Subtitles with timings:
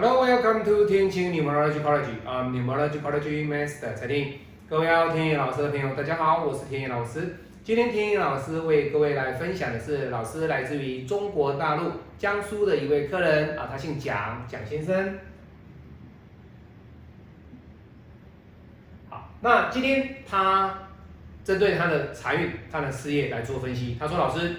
[0.00, 2.06] Hello, welcome to 天晴 Numerology College.
[2.24, 4.34] I'm Numerology College Master 蔡天。
[4.68, 7.34] 各位要天野老师的朋友，大家好，我是天野老师。
[7.64, 15.18] 今天天野老师为各位来分享的是，老师来自于中国大陆江苏的一位客人啊，他姓蒋，蒋先生。
[19.08, 20.78] 好，那今天他
[21.42, 23.96] 针对他的财运、他的事业来做分析。
[23.98, 24.58] 他说：“老师，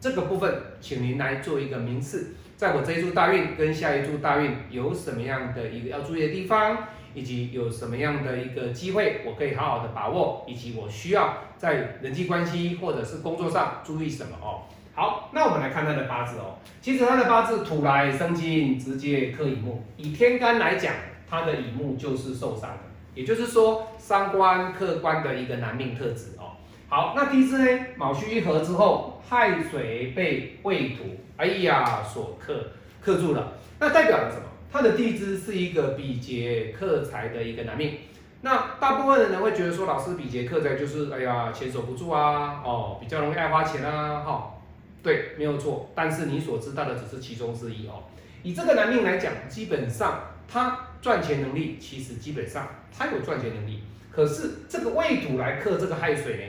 [0.00, 0.50] 这个部分
[0.80, 6.78] 请您来做一个名次。”在我这一柱大运跟下一柱大运有什么样的一个要注意的地方，
[7.12, 14.62] 以及有什么样的一个机会，我可以好好的把握，以及我需要在人际关系或者是工作上注意什么哦。
[14.94, 16.54] 好，那我们来看他的八字哦。
[16.80, 19.82] 其实他的八字土来生金，直接克乙木。
[19.96, 20.94] 以天干来讲，
[21.28, 22.84] 他的乙木就是受伤的，
[23.16, 26.51] 也就是说伤官克官的一个男命特质哦。
[26.94, 31.04] 好，那第一支呢，卯戌一合之后，亥水被未土。
[31.38, 32.66] 哎呀，所克
[33.00, 34.42] 克住了，那代表了什么？
[34.70, 37.94] 他的地支是一个比劫克财的一个男命。
[38.42, 44.54] 那大部分的人会觉得说，老师比劫克财就是哎呀，钱守不住啊，哦，比较容易爱花钱啊，哈，
[45.02, 45.90] 对，没有错。
[45.94, 48.02] 但是你所知道的只是其中之一哦。
[48.42, 56.42] 以这个男命来讲，基本上他赚钱能力其实基本上他有赚钱能力，可是这个未土来克这个亥水呢，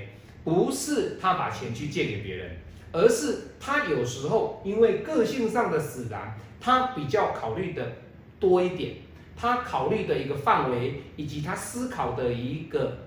[0.43, 2.57] 不是他把钱去借给别人。
[2.95, 7.93] 而是他有时候因为个性上的使然，他比较考虑的
[8.39, 8.97] 多一点，
[9.35, 12.99] 他考虑的一个范围以及他思考的一个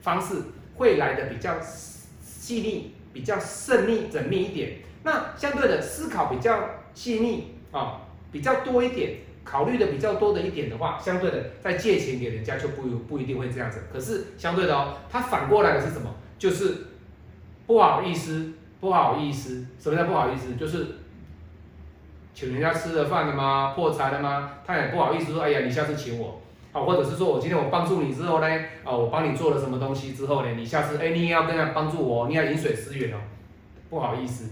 [0.00, 0.42] 方式
[0.74, 1.54] 会来的比较
[2.20, 4.78] 细腻、比较慎密、缜密一点。
[5.04, 8.00] 那相对的思考比较细腻啊，
[8.32, 13.84] 比较多一点，考虑的比较多的一点的话，相对的在借钱给人家就不不一定会这样子。
[13.92, 16.12] 可是相对的哦，他反过来的是什么？
[16.40, 16.86] 就是
[17.68, 18.54] 不好意思。
[18.80, 20.54] 不好意思，什么叫不好意思？
[20.54, 20.86] 就是
[22.32, 23.74] 请人家吃了饭了吗？
[23.76, 24.52] 破财了吗？
[24.66, 26.40] 他也不好意思说，哎呀，你下次请我，
[26.72, 28.46] 啊，或者是说我今天我帮助你之后呢，
[28.82, 33.18] 啊，我帮你做了什么东西之后呢，你下次，哎，你也要跟他帮助我，你要饮水思源哦，
[33.90, 34.48] 不好意思，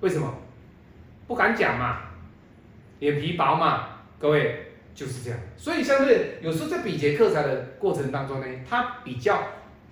[0.00, 0.30] 为什么？
[1.26, 2.02] 不敢讲嘛，
[2.98, 9.42] 脸皮薄嘛，各位就是这样，所以相对有时候在比劫克财的过程当中呢，他比较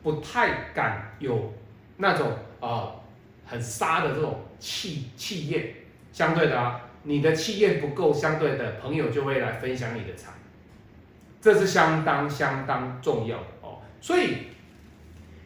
[0.03, 1.53] 不太敢有
[1.97, 2.97] 那种啊。
[3.45, 5.75] 很杀的这种气气焰，
[6.11, 10.31] 相对的啊，你的气焰不够，相对的朋友就会来分享你的财，
[11.39, 13.81] 这是相当相当重要的哦。
[14.01, 14.37] 所以，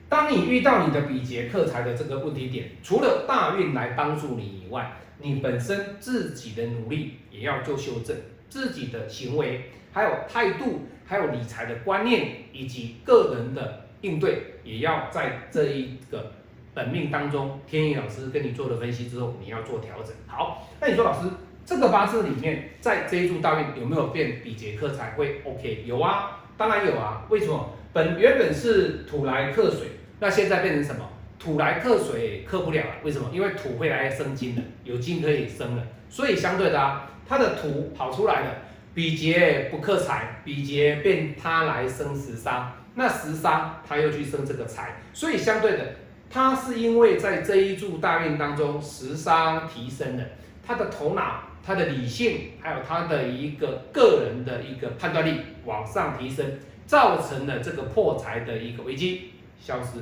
[0.08, 8.14] 当你遇到你的比劫克财的这个问题点，除了大运来帮助你以外，你本身自己的努力也要做修正，
[8.48, 16.32] 自己的行为，还有态度，还有理财的观念，以及个人的应对，也要在这一个。
[16.74, 20.12] 本命当中，天意老师跟你做了分析之后，你要做调整。
[20.26, 21.26] 好，那你说老师，
[21.64, 25.84] 这个八字里面，在这一柱大运有没有变比劫克财会 OK？
[25.86, 27.24] 有啊，当然有啊。
[27.30, 27.70] 为什么？
[27.94, 29.88] 本原本是土来克水，
[30.20, 31.08] 那现在变成什么？
[31.38, 32.92] 土来克水克不了了。
[33.02, 33.30] 为什么？
[33.32, 35.82] 因为土会来生金了，有金可以生了。
[36.10, 38.54] 所以相对的啊，它的土跑出来了，
[38.92, 45.94] 比劫不克财，比劫变它来生食伤，那食伤他又去生这个财，所以相对的。
[46.28, 50.24] 他是因为在这一柱大运当中时伤提升了，
[50.66, 56.44] 他的头脑、他的理性，还有他的一个个人的一个判断力往上提升，
[56.84, 60.00] 造成了这个破财的一个危机消失。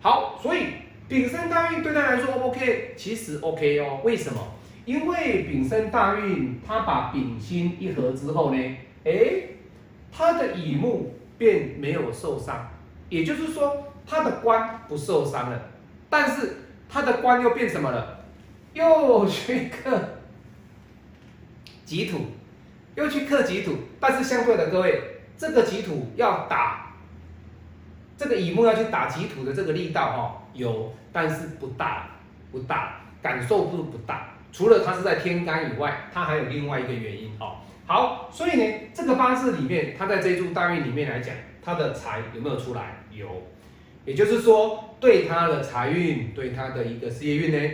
[0.00, 0.66] 好，所以
[1.08, 4.00] 丙申大运对他来说 OK，其实 OK 哦。
[4.04, 4.40] 为什么？
[4.84, 9.56] 因为丙申大运他把丙辛一合之后呢，诶，
[10.12, 12.68] 他的乙木便没有受伤，
[13.08, 13.84] 也就是说。
[14.08, 15.60] 他的官不受伤了，
[16.08, 16.58] 但是
[16.88, 18.20] 他的官又变什么了？
[18.72, 20.00] 又去克
[21.84, 22.20] 己土，
[22.94, 23.72] 又去克己土。
[23.98, 26.94] 但是相对的，各位，这个己土要打
[28.16, 32.06] 这个乙木要去打己土的这个力道哈，有，但是不大，
[32.52, 34.28] 不大，感受度不大。
[34.52, 37.56] 除了它是在天干以外，它还有另外一个原因哦。
[37.86, 43.04] 好，所以呢，这个八字里面，它在这一柱大运里面来讲，它的财有没有出来？
[43.12, 43.28] 有。
[44.04, 47.70] 也就是说，对他的财运，对他的一个事业运呢，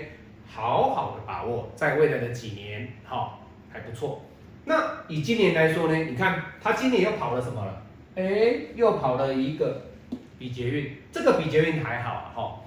[0.46, 3.38] 好好的把握，在未来的几年，哈，
[3.70, 4.22] 还不错。
[4.64, 7.82] 那以今年来说呢，你看他今年又跑了什么了？
[8.14, 9.82] 哎，又跑了一个
[10.38, 12.58] 比劫运，这个比劫运还好啊，哈。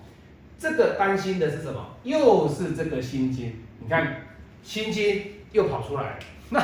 [0.57, 1.95] 这个担心的是什么？
[2.03, 4.27] 又是这个心金，你看
[4.63, 6.19] 心金又跑出来，
[6.49, 6.59] 那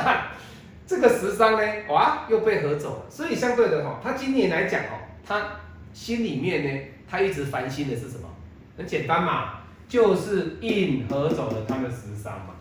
[0.92, 3.10] 这个十伤呢，哇，又被合走了。
[3.10, 5.60] 所以相对的哈，他今年来讲哦，他
[5.94, 6.82] 心里面呢。
[7.08, 8.26] 他一直烦心的是什么？
[8.74, 12.54] 很简单嘛，就是印合走了他的食伤嘛，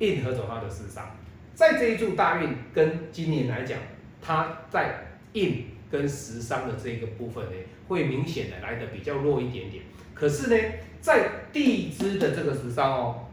[0.00, 1.16] 印合走他的食伤。
[1.54, 3.78] 在这一柱大运跟今年来讲，
[4.20, 7.52] 他在印跟食伤的这个部分呢，
[7.86, 9.84] 会明显的来的比较弱一点点。
[10.12, 13.26] 可是呢，在地支的这个时伤哦，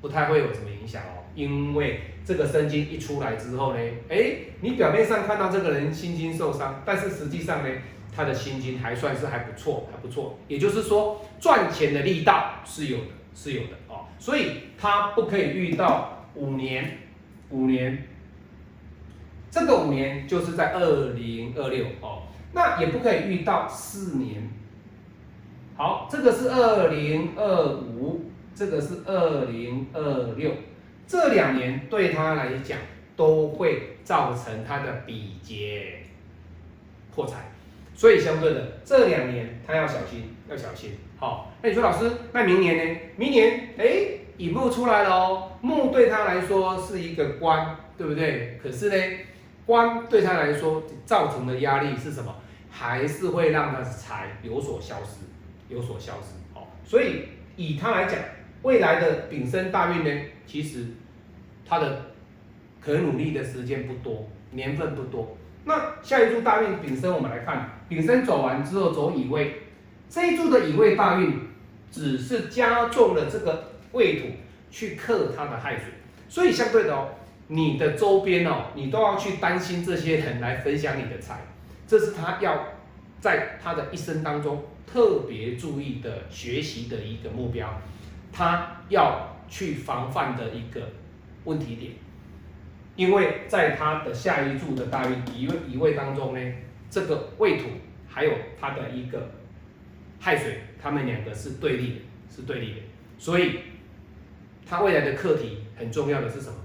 [0.00, 3.78] 不太会有什么影响哦，因为这个生金一出来之后呢，
[4.08, 7.68] 哎，你表面上看到这个人心经受伤，但是实际上呢，
[8.14, 10.38] 他的心经还算是还不错，还不错。
[10.48, 13.04] 也就是说，赚钱的力道是有的，
[13.34, 16.98] 是有的哦，所以他不可以遇到五年，
[17.50, 18.08] 五年，
[19.50, 22.22] 这个五年就是在二零二六哦，
[22.52, 24.50] 那也不可以遇到四年。
[25.76, 30.50] 好，这个是二零二五，这个是二零二六，
[31.06, 32.78] 这两年对他来讲
[33.16, 36.00] 都会造成他的比劫
[37.14, 37.50] 破财，
[37.94, 40.98] 所以相对的这两年他要小心，要小心。
[41.18, 43.00] 好，那你说老师，那明年呢？
[43.16, 43.86] 明年哎，
[44.36, 48.58] 乙木出来了哦，木对他来说是一个官，对不对？
[48.62, 49.18] 可是呢，
[49.64, 52.34] 官对他来说造成的压力是什么？
[52.70, 55.24] 还是会让他的财有所消失。
[55.68, 57.24] 有所消失，好，所以
[57.56, 58.20] 以他来讲，
[58.66, 60.10] 未来的丙申大运呢，
[60.44, 60.86] 其实
[61.64, 62.06] 他的
[62.80, 65.36] 可努力的时间不多，年份不多。
[65.64, 69.62] 那下一柱大运丙申，我们来看，丙申走完之后走乙未，
[70.10, 71.42] 这一柱的乙未大运，
[71.92, 74.26] 只是加重了这个未土
[74.72, 75.84] 去克他的亥水，
[76.28, 77.10] 所以相对的哦，
[77.46, 81.38] 你的周边哦，你都要去担心这些人来分享你的财，
[81.86, 82.64] 这是他要
[83.20, 84.64] 在他的一生当中。
[84.86, 87.68] 特别注意的学习的一个目标，
[88.36, 90.82] 他要去防范的一个
[91.44, 91.92] 问题点，
[92.96, 96.52] 因为在他的下一柱的大运一位一位当中呢，
[96.90, 97.68] 这个未土
[98.06, 99.30] 还有他的一个
[100.20, 102.80] 亥水，他们两个是对立的，是对立的，
[103.16, 103.60] 所以
[104.68, 106.56] 他未来的课题很重要的是什么？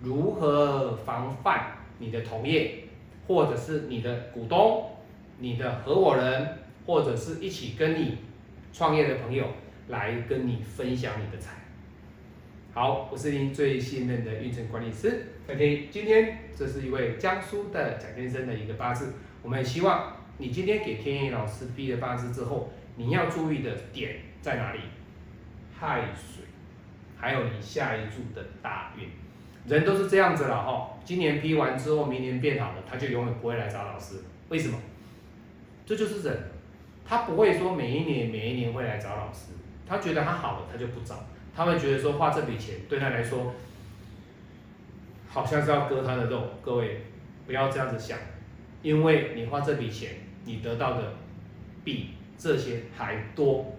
[0.00, 2.84] 如何防范你的同业，
[3.26, 4.92] 或者是你的股东、
[5.38, 6.58] 你的合伙人？
[6.86, 8.18] 或者是一起跟你
[8.72, 9.44] 创业的朋友
[9.88, 11.52] 来跟你分享你的财。
[12.74, 19.14] 好，我是您最信任的运程管理师 OK，今天这是一位江苏的蒋先生的一个八字。
[19.42, 24.80] 我们希望你今天给天意老师批了八字之后，你要注意的点在哪里？
[25.78, 26.44] 亥水，
[27.16, 29.08] 还有你下一柱的大运。
[29.66, 34.16] 人都是这样子了哈，今年批完之后，明年变好了，他就永远不会来找老师。
[34.48, 34.78] 为什么？
[35.86, 36.36] 这就是人。
[37.08, 39.52] 他不会说每一年每一年会来找老师，
[39.86, 41.24] 他觉得他好了他就不找，
[41.54, 43.54] 他会觉得说花这笔钱对他来说，
[45.28, 46.50] 好像是要割他的肉。
[46.62, 47.02] 各位
[47.46, 48.18] 不要这样子想，
[48.82, 50.10] 因为你花这笔钱，
[50.44, 51.14] 你得到的
[51.84, 53.76] 比这些还多，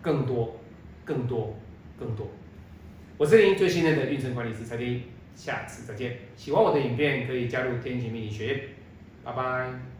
[0.00, 0.60] 更多，
[1.04, 1.56] 更多，
[1.98, 2.28] 更多。
[3.18, 5.02] 我是您最信任的运程管理师蔡天，
[5.34, 6.18] 下次再见。
[6.36, 8.60] 喜欢我的影片可以加入天晴命理学院，
[9.24, 9.91] 拜拜。